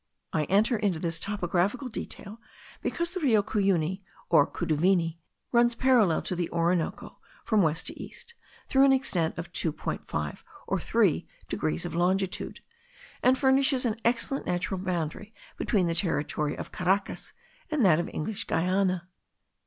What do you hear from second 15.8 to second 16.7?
the territory